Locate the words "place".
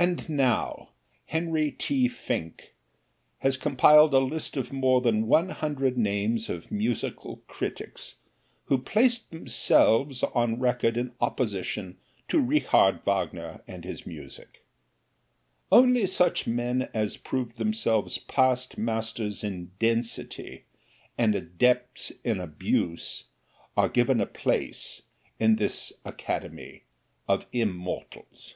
24.26-25.02